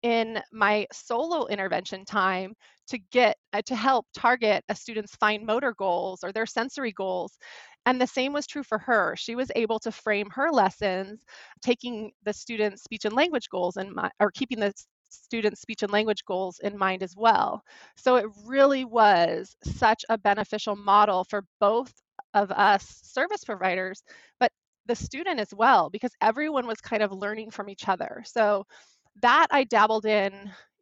[0.02, 2.54] in my solo intervention time
[2.88, 7.38] to get uh, to help target a student's fine motor goals or their sensory goals
[7.86, 11.24] and the same was true for her she was able to frame her lessons
[11.62, 14.72] taking the student's speech and language goals mind or keeping the
[15.12, 17.62] students' speech and language goals in mind as well.
[17.96, 21.92] So it really was such a beneficial model for both
[22.34, 24.02] of us service providers,
[24.40, 24.50] but
[24.86, 28.22] the student as well, because everyone was kind of learning from each other.
[28.26, 28.66] So
[29.20, 30.32] that I dabbled in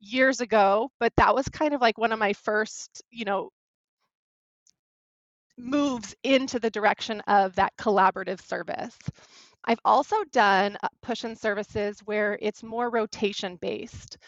[0.00, 3.50] years ago, but that was kind of like one of my first, you know,
[5.58, 8.96] moves into the direction of that collaborative service.
[9.64, 14.18] I've also done uh, push-in services where it's more rotation based.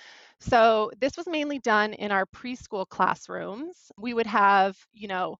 [0.40, 3.90] So this was mainly done in our preschool classrooms.
[3.98, 5.36] We would have, you know,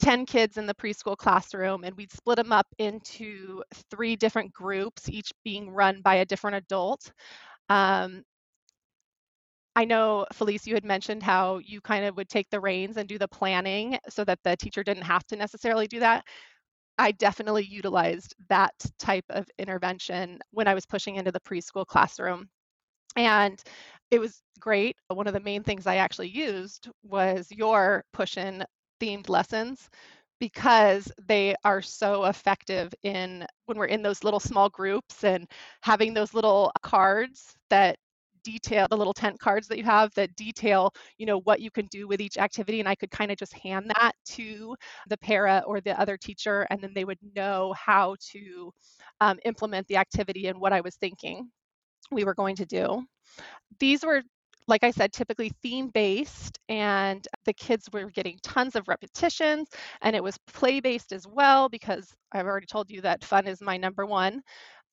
[0.00, 5.08] 10 kids in the preschool classroom and we'd split them up into three different groups,
[5.08, 7.12] each being run by a different adult.
[7.68, 8.24] Um,
[9.76, 13.08] I know, Felice, you had mentioned how you kind of would take the reins and
[13.08, 16.24] do the planning so that the teacher didn't have to necessarily do that.
[16.98, 22.48] I definitely utilized that type of intervention when I was pushing into the preschool classroom.
[23.16, 23.60] And
[24.10, 24.96] it was great.
[25.08, 28.64] One of the main things I actually used was your push in
[29.00, 29.88] themed lessons
[30.40, 35.48] because they are so effective in when we're in those little small groups and
[35.82, 37.96] having those little cards that
[38.44, 41.86] detail the little tent cards that you have that detail you know what you can
[41.86, 44.76] do with each activity and i could kind of just hand that to
[45.08, 48.70] the para or the other teacher and then they would know how to
[49.20, 51.50] um, implement the activity and what i was thinking
[52.10, 53.04] we were going to do.
[53.80, 54.22] These were
[54.66, 59.68] like I said, typically theme based, and the kids were getting tons of repetitions,
[60.00, 63.60] and it was play based as well because I've already told you that fun is
[63.60, 64.40] my number one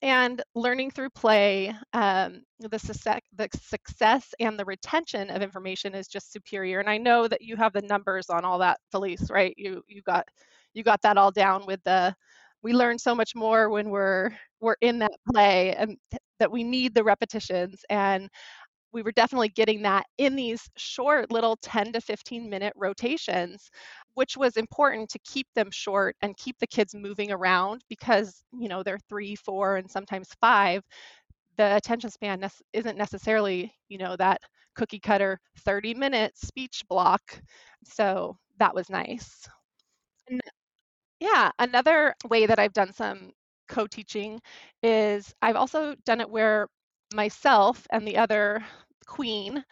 [0.02, 6.08] and learning through play, um, the, success, the success and the retention of information is
[6.08, 6.80] just superior.
[6.80, 9.54] And I know that you have the numbers on all that, Felice, right?
[9.56, 10.26] You you got
[10.74, 12.14] you got that all down with the.
[12.62, 15.96] We learn so much more when we're we're in that play, and
[16.38, 17.84] that we need the repetitions.
[17.90, 18.28] And
[18.92, 23.70] we were definitely getting that in these short little 10 to 15 minute rotations
[24.14, 28.68] which was important to keep them short and keep the kids moving around because you
[28.68, 30.82] know they're three four and sometimes five
[31.56, 34.40] the attention span ne- isn't necessarily you know that
[34.74, 37.40] cookie cutter 30 minute speech block
[37.84, 39.48] so that was nice.
[40.28, 40.40] And
[41.20, 43.32] yeah another way that i've done some
[43.68, 44.40] co-teaching
[44.82, 46.68] is i've also done it where
[47.14, 48.64] myself and the other
[49.06, 49.62] queen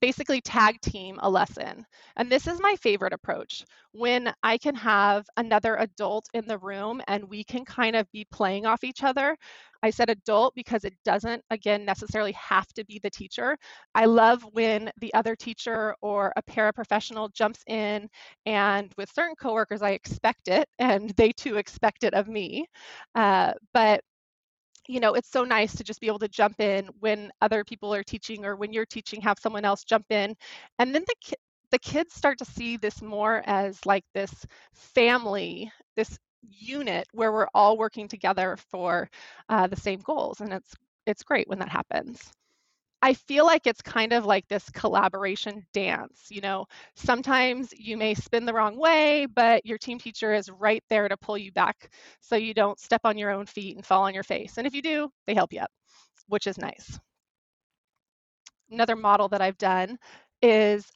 [0.00, 1.84] basically tag team a lesson.
[2.16, 7.02] And this is my favorite approach when I can have another adult in the room
[7.08, 9.36] and we can kind of be playing off each other.
[9.82, 13.56] I said adult because it doesn't, again, necessarily have to be the teacher.
[13.94, 18.08] I love when the other teacher or a paraprofessional jumps in,
[18.46, 22.66] and with certain coworkers, I expect it, and they too expect it of me.
[23.14, 24.02] Uh, but
[24.88, 27.94] you know it's so nice to just be able to jump in when other people
[27.94, 30.34] are teaching or when you're teaching have someone else jump in
[30.78, 31.34] and then the
[31.74, 36.18] the kids start to see this more as like this family, this
[36.48, 39.08] unit where we're all working together for
[39.48, 40.74] uh, the same goals, and it's
[41.06, 42.30] it's great when that happens.
[43.04, 46.26] I feel like it's kind of like this collaboration dance.
[46.30, 50.82] You know, sometimes you may spin the wrong way, but your team teacher is right
[50.88, 51.90] there to pull you back
[52.20, 54.56] so you don't step on your own feet and fall on your face.
[54.58, 55.70] And if you do, they help you up,
[56.28, 56.98] which is nice.
[58.70, 59.98] Another model that I've done
[60.42, 60.90] is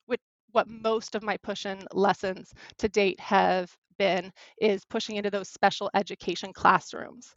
[0.53, 5.91] what most of my push-in lessons to date have been is pushing into those special
[5.95, 7.37] education classrooms.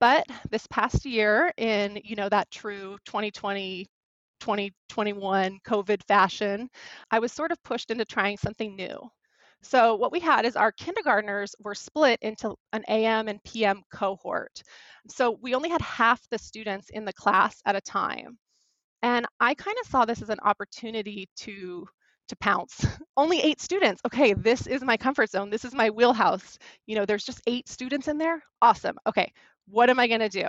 [0.00, 3.86] But this past year, in you know that true 2020
[4.40, 6.68] 2021 COVID fashion,
[7.10, 8.98] I was sort of pushed into trying something new.
[9.62, 14.62] So, what we had is our kindergartners were split into an AM and PM cohort.
[15.08, 18.38] So, we only had half the students in the class at a time.
[19.02, 21.86] And I kind of saw this as an opportunity to
[22.28, 22.84] to pounce.
[23.16, 24.02] only eight students.
[24.06, 25.50] Okay, this is my comfort zone.
[25.50, 26.58] This is my wheelhouse.
[26.86, 28.42] You know, there's just eight students in there.
[28.62, 28.96] Awesome.
[29.06, 29.32] Okay,
[29.68, 30.48] what am I going to do?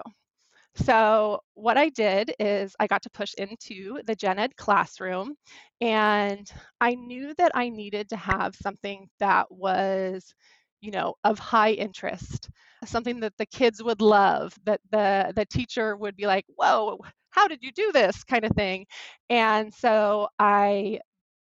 [0.76, 5.36] So, what I did is I got to push into the gen ed classroom,
[5.82, 6.50] and
[6.82, 10.34] I knew that I needed to have something that was,
[10.82, 12.50] you know, of high interest,
[12.86, 17.00] something that the kids would love, that the, the teacher would be like, whoa,
[17.32, 18.86] how did you do this kind of thing.
[19.30, 21.00] And so I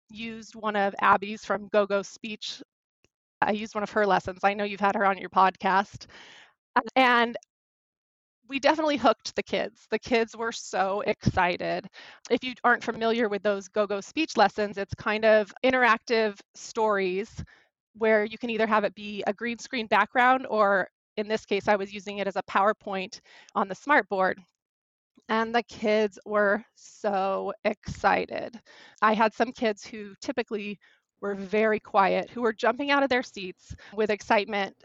[0.10, 2.62] used one of Abby's from Go Go Speech.
[3.42, 4.40] I used one of her lessons.
[4.44, 6.08] I know you've had her on your podcast.
[6.96, 7.38] And
[8.54, 9.88] we definitely hooked the kids.
[9.90, 11.88] The kids were so excited.
[12.30, 17.44] If you aren't familiar with those go go speech lessons, it's kind of interactive stories
[17.98, 20.88] where you can either have it be a green screen background or
[21.18, 23.22] in this case, I was using it as a PowerPoint
[23.56, 24.36] on the smartboard.
[25.30, 28.60] And the kids were so excited.
[29.02, 30.78] I had some kids who typically
[31.22, 34.76] were very quiet, who were jumping out of their seats with excitement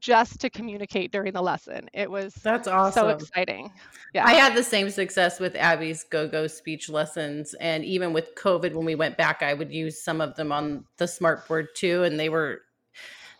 [0.00, 1.88] just to communicate during the lesson.
[1.92, 3.02] It was that's awesome.
[3.02, 3.70] So exciting.
[4.14, 4.26] Yeah.
[4.26, 8.84] I had the same success with Abby's go-go speech lessons and even with COVID when
[8.84, 12.28] we went back I would use some of them on the smartboard too and they
[12.28, 12.62] were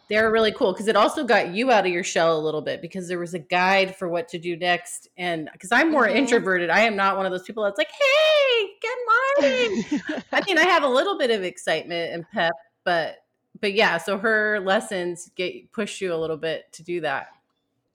[0.08, 2.80] they're really cool because it also got you out of your shell a little bit
[2.80, 6.16] because there was a guide for what to do next and because i'm more mm-hmm.
[6.16, 9.84] introverted i am not one of those people that's like hey good morning
[10.32, 12.52] i mean i have a little bit of excitement and pep
[12.84, 13.16] but
[13.60, 17.28] but yeah, so her lessons get push you a little bit to do that.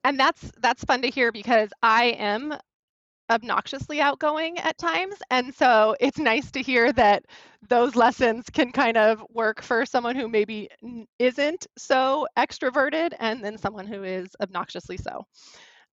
[0.03, 2.55] And that's that's fun to hear because I am
[3.29, 7.23] obnoxiously outgoing at times and so it's nice to hear that
[7.69, 10.67] those lessons can kind of work for someone who maybe
[11.19, 15.25] isn't so extroverted and then someone who is obnoxiously so.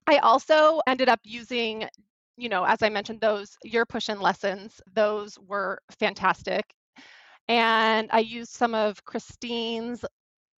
[0.08, 1.88] I also ended up using
[2.36, 6.64] you know, as I mentioned, those your push in lessons, those were fantastic.
[7.50, 10.04] And I used some of Christine's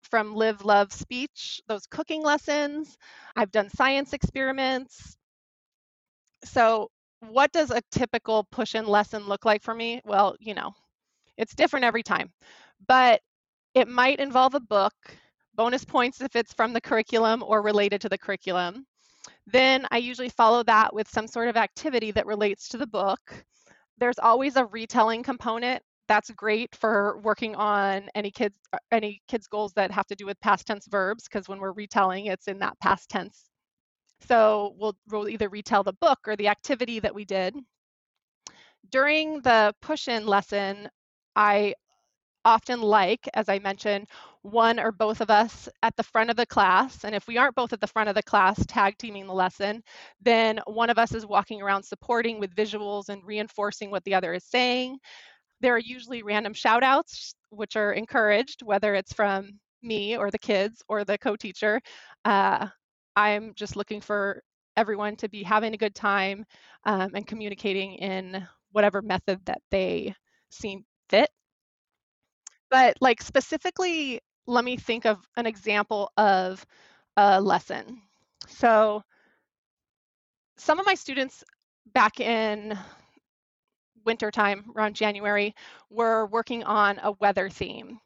[0.03, 2.99] from Live Love Speech, those cooking lessons.
[3.37, 5.17] I've done science experiments.
[6.43, 10.01] So, what does a typical push in lesson look like for me?
[10.05, 10.75] Well, you know,
[11.37, 12.33] it's different every time,
[12.89, 13.21] but
[13.73, 14.95] it might involve a book,
[15.55, 18.85] bonus points if it's from the curriculum or related to the curriculum.
[19.47, 23.45] Then I usually follow that with some sort of activity that relates to the book.
[23.99, 29.47] There's always a retelling component that's great for working on any kids uh, any kids
[29.47, 32.59] goals that have to do with past tense verbs because when we're retelling it's in
[32.59, 33.45] that past tense.
[34.27, 37.57] So we'll, we'll either retell the book or the activity that we did.
[38.91, 40.89] During the push-in lesson
[41.37, 41.75] i
[42.45, 44.09] often like as i mentioned
[44.43, 47.55] one or both of us at the front of the class and if we aren't
[47.55, 49.83] both at the front of the class tag teaming the lesson
[50.23, 54.33] then one of us is walking around supporting with visuals and reinforcing what the other
[54.33, 54.99] is saying
[55.61, 60.39] there are usually random shout outs, which are encouraged, whether it's from me or the
[60.39, 61.81] kids or the co teacher.
[62.25, 62.69] Uh,
[63.17, 64.43] I'm just looking for
[64.77, 66.45] everyone to be having a good time
[66.85, 70.15] um, and communicating in whatever method that they
[70.51, 71.29] seem fit.
[72.71, 76.65] But, like, specifically, let me think of an example of
[77.17, 78.01] a lesson.
[78.47, 79.03] So,
[80.57, 81.43] some of my students
[81.93, 82.79] back in
[84.05, 85.55] wintertime around January,
[85.91, 87.99] we're working on a weather theme.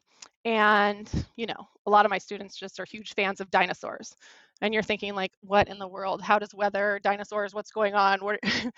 [0.43, 4.15] And, you know, a lot of my students just are huge fans of dinosaurs.
[4.61, 6.21] And you're thinking, like, what in the world?
[6.21, 8.19] How does weather, dinosaurs, what's going on?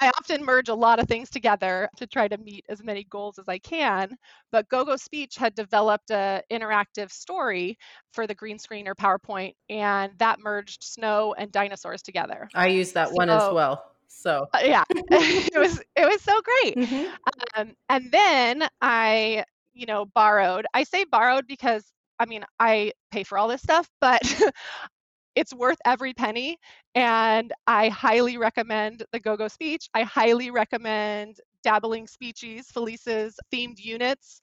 [0.00, 3.38] I often merge a lot of things together to try to meet as many goals
[3.38, 4.16] as I can.
[4.50, 7.78] But GoGo Speech had developed an interactive story
[8.12, 12.48] for the green screen or PowerPoint, and that merged snow and dinosaurs together.
[12.54, 13.93] I use that so, one as well.
[14.08, 16.76] So uh, yeah, it was it was so great.
[16.76, 17.14] Mm-hmm.
[17.56, 20.66] Um, and then I, you know, borrowed.
[20.74, 21.84] I say borrowed because
[22.18, 24.22] I mean I pay for all this stuff, but
[25.34, 26.58] it's worth every penny.
[26.94, 29.88] And I highly recommend the GoGo Speech.
[29.94, 34.40] I highly recommend Dabbling Speechie's, Felice's themed units.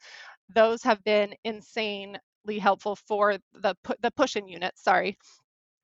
[0.54, 2.20] Those have been insanely
[2.60, 4.84] helpful for the the push-in units.
[4.84, 5.18] Sorry.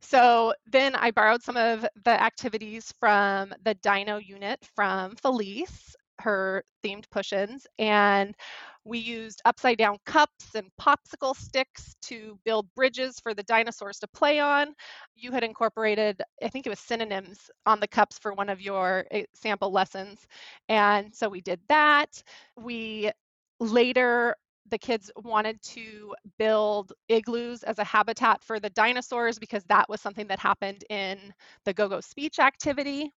[0.01, 6.63] So then I borrowed some of the activities from the Dino unit from Felice, her
[6.83, 8.35] themed push-ins, and
[8.83, 14.07] we used upside down cups and popsicle sticks to build bridges for the dinosaurs to
[14.07, 14.73] play on.
[15.15, 19.05] You had incorporated, I think it was synonyms on the cups for one of your
[19.11, 20.25] eh, sample lessons.
[20.69, 22.23] And so we did that.
[22.55, 23.11] We
[23.59, 24.35] later
[24.69, 30.01] the kids wanted to build igloos as a habitat for the dinosaurs because that was
[30.01, 31.33] something that happened in
[31.65, 33.11] the go-go speech activity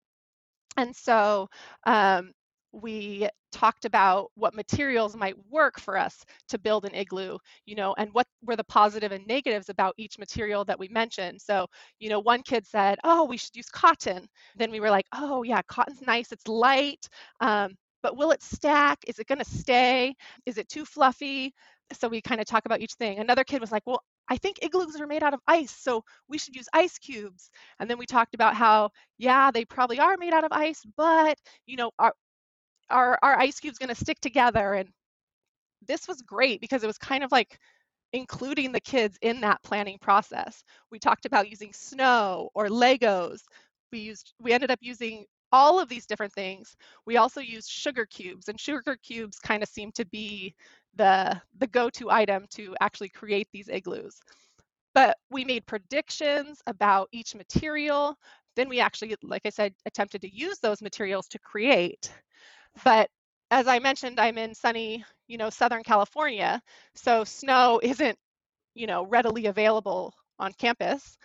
[0.78, 1.50] and so
[1.86, 2.32] um,
[2.72, 7.96] we talked about what materials might work for us to build an igloo, you know,
[7.98, 11.42] and what were the positive and negatives about each material that we mentioned.
[11.42, 11.66] So,
[12.00, 14.28] you know, one kid said, oh, we should use cotton.
[14.56, 17.08] Then we were like, oh, yeah, cotton's nice, it's light,
[17.42, 19.00] um, but will it stack?
[19.08, 20.16] Is it going to stay?
[20.46, 21.54] Is it too fluffy?
[21.94, 23.20] So we kind of talk about each thing.
[23.20, 26.38] Another kid was like, well, I think igloos are made out of ice, so we
[26.38, 27.50] should use ice cubes.
[27.80, 31.38] And then we talked about how, yeah, they probably are made out of ice, but
[31.66, 32.14] you know, our
[32.90, 34.90] our our ice cube's going to stick together and
[35.88, 37.58] this was great because it was kind of like
[38.14, 43.42] including the kids in that planning process we talked about using snow or legos
[43.92, 46.76] we used we ended up using all of these different things.
[47.06, 50.56] We also used sugar cubes and sugar cubes kind of seem to be
[50.96, 54.20] the the go-to item to actually create these igloos.
[54.94, 58.18] But we made predictions about each material.
[58.56, 62.12] Then we actually like i said attempted to use those materials to create.
[62.84, 63.10] But
[63.52, 66.62] as I mentioned, I'm in sunny, you know, Southern California,
[66.96, 68.18] so snow isn't,
[68.76, 71.18] you know, readily available on campus.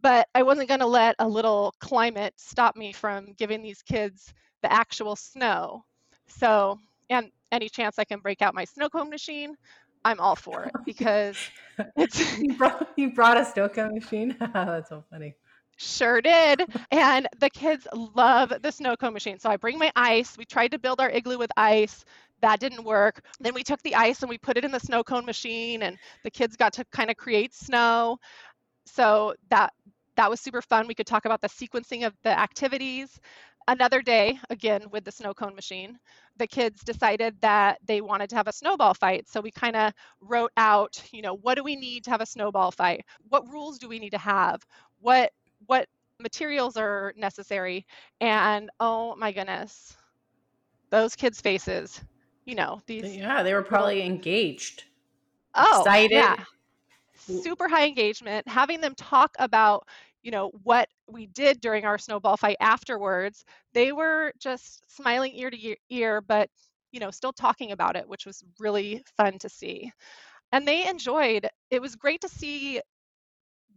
[0.00, 4.32] But I wasn't going to let a little climate stop me from giving these kids
[4.62, 5.84] the actual snow.
[6.28, 6.78] So,
[7.10, 9.56] and any chance I can break out my snow cone machine,
[10.04, 11.36] I'm all for it because
[11.96, 12.38] it's.
[12.38, 14.36] you, brought, you brought a snow cone machine?
[14.54, 15.34] That's so funny.
[15.78, 16.62] Sure did.
[16.90, 19.38] And the kids love the snow cone machine.
[19.38, 20.36] So I bring my ice.
[20.38, 22.04] We tried to build our igloo with ice.
[22.40, 23.22] That didn't work.
[23.40, 25.98] Then we took the ice and we put it in the snow cone machine and
[26.22, 28.18] the kids got to kind of create snow.
[28.86, 29.72] So that
[30.16, 30.86] that was super fun.
[30.86, 33.20] We could talk about the sequencing of the activities.
[33.68, 35.98] Another day, again with the snow cone machine,
[36.36, 39.28] the kids decided that they wanted to have a snowball fight.
[39.28, 42.26] So we kind of wrote out, you know, what do we need to have a
[42.26, 43.04] snowball fight?
[43.28, 44.62] What rules do we need to have?
[45.00, 45.32] What
[45.66, 45.88] what
[46.20, 47.86] materials are necessary
[48.20, 49.96] and oh my goodness
[50.90, 52.02] those kids faces
[52.46, 54.84] you know these yeah they were probably engaged
[55.54, 56.36] oh excited yeah
[57.26, 59.86] super high engagement having them talk about
[60.22, 65.50] you know what we did during our snowball fight afterwards they were just smiling ear
[65.50, 66.48] to ear but
[66.92, 69.90] you know still talking about it which was really fun to see
[70.52, 72.80] and they enjoyed it was great to see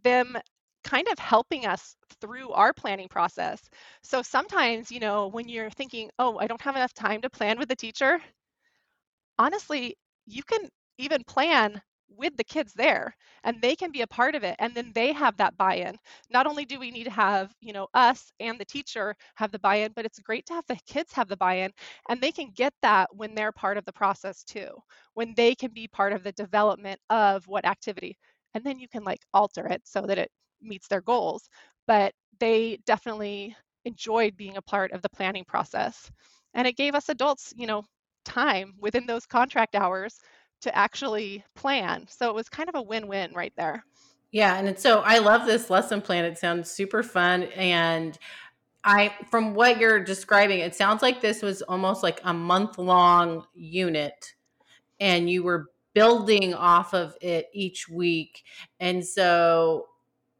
[0.02, 0.36] them
[0.84, 3.60] kind of helping us through our planning process.
[4.02, 7.58] So sometimes, you know, when you're thinking, oh, I don't have enough time to plan
[7.58, 8.20] with the teacher,
[9.38, 9.96] honestly,
[10.26, 11.80] you can even plan
[12.16, 15.12] with the kids there and they can be a part of it and then they
[15.12, 15.96] have that buy-in
[16.30, 19.58] not only do we need to have you know us and the teacher have the
[19.58, 21.70] buy-in but it's great to have the kids have the buy-in
[22.08, 24.68] and they can get that when they're part of the process too
[25.14, 28.16] when they can be part of the development of what activity
[28.54, 30.30] and then you can like alter it so that it
[30.60, 31.48] meets their goals,
[31.86, 36.10] but they definitely enjoyed being a part of the planning process.
[36.54, 37.84] And it gave us adults, you know,
[38.24, 40.18] time within those contract hours
[40.60, 42.06] to actually plan.
[42.08, 43.84] So it was kind of a win-win right there.
[44.32, 46.24] Yeah, and so I love this lesson plan.
[46.24, 48.18] It sounds super fun and
[48.82, 53.44] I from what you're describing, it sounds like this was almost like a month long
[53.54, 54.34] unit
[55.00, 58.42] and you were building off of it each week.
[58.78, 59.86] And so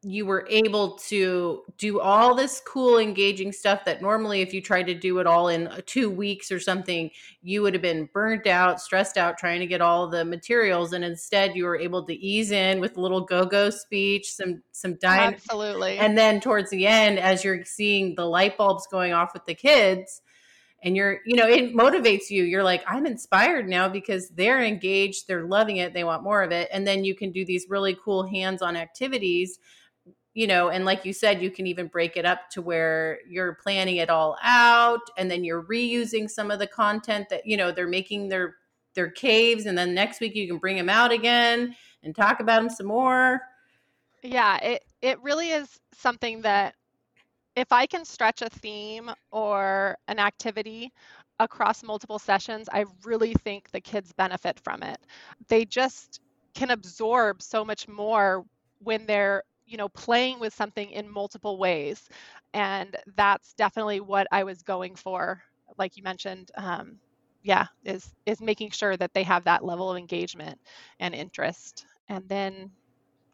[0.02, 4.86] you were able to do all this cool engaging stuff that normally if you tried
[4.86, 7.10] to do it all in uh, two weeks or something
[7.42, 11.04] you would have been burnt out stressed out trying to get all the materials and
[11.04, 15.34] instead you were able to ease in with a little go-go speech some some dying
[15.34, 15.98] absolutely.
[15.98, 19.54] and then towards the end as you're seeing the light bulbs going off with the
[19.54, 20.22] kids
[20.82, 22.44] and you're you know it motivates you.
[22.44, 26.52] You're like i'm inspired now because they're engaged they're loving it they want more of
[26.52, 29.58] it and then you can do these really cool hands-on activities
[30.34, 33.54] you know, and like you said, you can even break it up to where you're
[33.54, 37.72] planning it all out and then you're reusing some of the content that, you know,
[37.72, 38.56] they're making their
[38.94, 42.60] their caves and then next week you can bring them out again and talk about
[42.60, 43.40] them some more.
[44.22, 46.74] Yeah, it it really is something that
[47.56, 50.92] if I can stretch a theme or an activity
[51.40, 54.98] across multiple sessions, I really think the kids benefit from it.
[55.48, 56.20] They just
[56.54, 58.44] can absorb so much more
[58.82, 62.08] when they're you know playing with something in multiple ways.
[62.52, 65.40] And that's definitely what i was going for
[65.78, 66.98] like you mentioned um,
[67.42, 70.58] yeah is is making sure that they have that level of engagement
[70.98, 71.86] and interest.
[72.08, 72.70] And then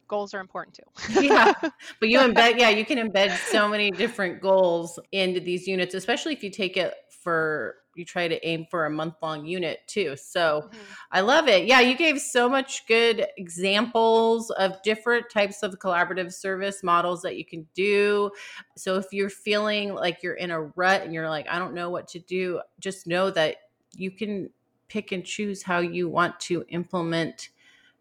[0.09, 1.23] goals are important too.
[1.23, 1.53] Yeah.
[2.01, 6.35] But you embed yeah you can embed so many different goals into these units especially
[6.35, 10.17] if you take it for you try to aim for a month long unit too.
[10.17, 10.79] So mm-hmm.
[11.13, 11.67] I love it.
[11.67, 17.37] Yeah, you gave so much good examples of different types of collaborative service models that
[17.37, 18.31] you can do.
[18.77, 21.91] So if you're feeling like you're in a rut and you're like, I don't know
[21.91, 23.57] what to do, just know that
[23.95, 24.51] you can
[24.89, 27.51] pick and choose how you want to implement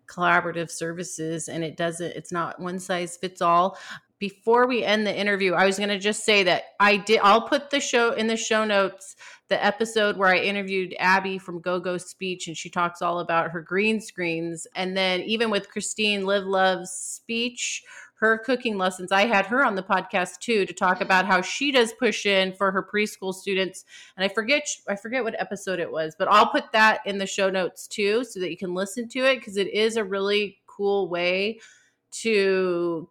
[0.07, 3.77] collaborative services and it doesn't it's not one size fits all
[4.29, 7.19] before we end the interview, I was going to just say that I did.
[7.21, 9.15] I'll put the show in the show notes
[9.49, 13.51] the episode where I interviewed Abby from Go Go Speech, and she talks all about
[13.51, 14.65] her green screens.
[14.75, 17.83] And then even with Christine Live Love's speech,
[18.15, 21.71] her cooking lessons, I had her on the podcast too to talk about how she
[21.71, 23.85] does push in for her preschool students.
[24.17, 27.27] And I forget I forget what episode it was, but I'll put that in the
[27.27, 30.57] show notes too so that you can listen to it because it is a really
[30.65, 31.59] cool way
[32.21, 33.07] to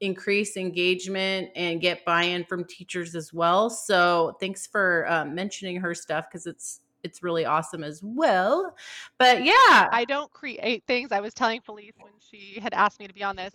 [0.00, 3.68] increase engagement and get buy-in from teachers as well.
[3.68, 8.76] So thanks for um, mentioning her stuff because it's it's really awesome as well.
[9.18, 11.12] But yeah, I don't create things.
[11.12, 13.54] I was telling Felice when she had asked me to be on this,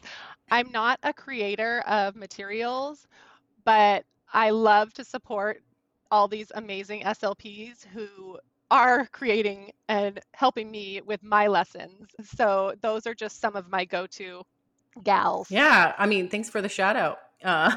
[0.49, 3.07] I'm not a creator of materials,
[3.63, 5.61] but I love to support
[6.11, 8.37] all these amazing SLPs who
[8.71, 12.07] are creating and helping me with my lessons.
[12.23, 14.43] So those are just some of my go-to
[15.03, 15.49] gals.
[15.49, 17.19] Yeah, I mean, thanks for the shout out.
[17.43, 17.75] Uh.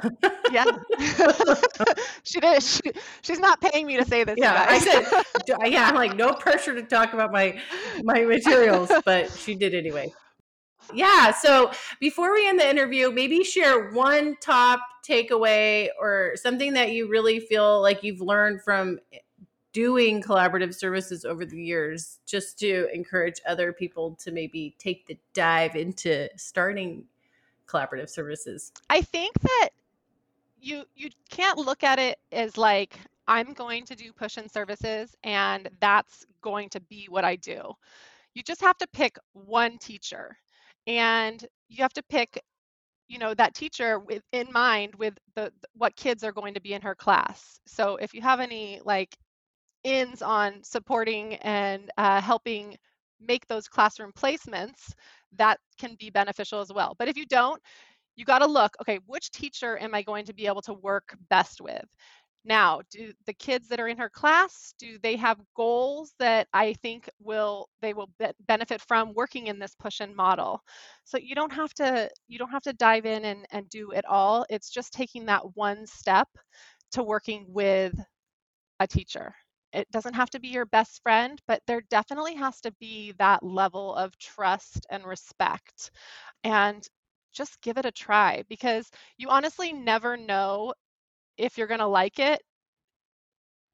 [0.51, 0.65] yeah,
[2.23, 2.63] she did.
[2.63, 2.81] She,
[3.23, 4.37] she's not paying me to say this.
[4.39, 5.05] Yeah, I said,
[5.67, 7.61] yeah, I'm like no pressure to talk about my
[8.03, 10.13] my materials, but she did anyway.
[10.95, 11.33] Yeah.
[11.33, 17.09] So before we end the interview, maybe share one top takeaway or something that you
[17.09, 18.99] really feel like you've learned from
[19.79, 25.17] doing collaborative services over the years just to encourage other people to maybe take the
[25.35, 27.05] dive into starting
[27.69, 28.73] collaborative services?
[28.91, 29.69] I think that
[30.61, 32.99] you you can't look at it as like
[33.29, 37.73] i'm going to do push in services and that's going to be what i do.
[38.35, 40.37] You just have to pick one teacher
[40.89, 42.43] and you have to pick
[43.07, 46.73] you know that teacher with in mind with the what kids are going to be
[46.73, 47.61] in her class.
[47.65, 49.17] So if you have any like
[49.85, 52.77] ins on supporting and uh, helping
[53.21, 54.93] make those classroom placements,
[55.37, 56.95] that can be beneficial as well.
[56.99, 57.61] But if you don't,
[58.17, 61.17] you got to look, okay, which teacher am I going to be able to work
[61.31, 61.85] best with?
[62.45, 66.73] Now, do the kids that are in her class, do they have goals that I
[66.75, 70.61] think will they will be benefit from working in this push-in model?
[71.05, 74.05] So you don't have to you don't have to dive in and, and do it
[74.07, 74.47] all.
[74.49, 76.29] It's just taking that one step
[76.93, 77.95] to working with
[78.81, 79.35] a teacher
[79.73, 83.43] it doesn't have to be your best friend, but there definitely has to be that
[83.43, 85.91] level of trust and respect.
[86.45, 86.87] And
[87.33, 90.75] just give it a try because you honestly never know
[91.39, 92.43] if you're going to like it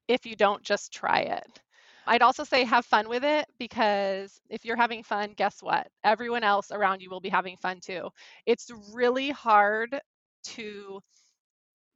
[0.08, 1.60] if you don't just try it.
[2.06, 5.88] I'd also say have fun with it because if you're having fun, guess what?
[6.04, 8.10] Everyone else around you will be having fun too.
[8.46, 9.98] It's really hard
[10.44, 11.00] to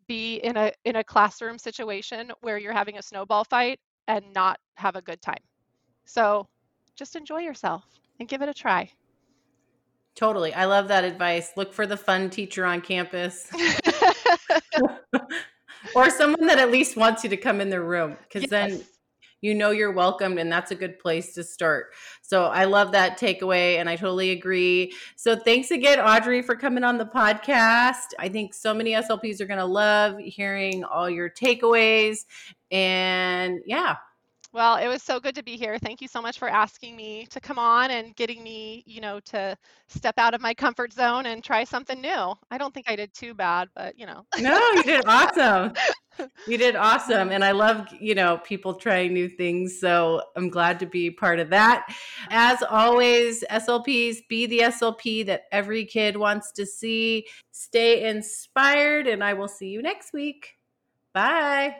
[0.06, 3.78] be in a in a classroom situation where you're having a snowball fight
[4.08, 5.42] and not have a good time.
[6.04, 6.48] So
[6.96, 7.84] just enjoy yourself
[8.18, 8.90] and give it a try.
[10.16, 10.52] Totally.
[10.52, 11.52] I love that advice.
[11.56, 13.48] Look for the fun teacher on campus.
[15.94, 18.50] or someone that at least wants you to come in their room because yes.
[18.50, 18.82] then
[19.40, 21.94] you know you're welcomed and that's a good place to start.
[22.22, 24.92] So I love that takeaway and I totally agree.
[25.14, 28.14] So thanks again Audrey for coming on the podcast.
[28.18, 32.24] I think so many SLPs are going to love hearing all your takeaways
[32.70, 33.96] and yeah.
[34.52, 35.78] Well, it was so good to be here.
[35.78, 39.20] Thank you so much for asking me to come on and getting me, you know,
[39.26, 39.54] to
[39.88, 42.34] step out of my comfort zone and try something new.
[42.50, 44.24] I don't think I did too bad, but you know.
[44.40, 45.74] No, you did awesome.
[46.46, 47.30] You did awesome.
[47.30, 49.78] And I love, you know, people trying new things.
[49.78, 51.86] So I'm glad to be part of that.
[52.30, 57.26] As always, SLPs, be the SLP that every kid wants to see.
[57.52, 60.57] Stay inspired, and I will see you next week.
[61.18, 61.74] Bye.